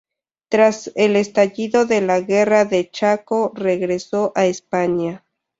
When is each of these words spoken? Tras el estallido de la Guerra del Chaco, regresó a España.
Tras 0.49 0.91
el 0.95 1.15
estallido 1.15 1.85
de 1.85 2.01
la 2.01 2.21
Guerra 2.21 2.65
del 2.65 2.89
Chaco, 2.89 3.51
regresó 3.53 4.31
a 4.35 4.47
España. 4.47 5.23